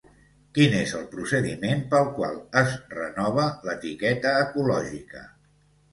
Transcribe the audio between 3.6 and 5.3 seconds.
l'etiqueta ecològica?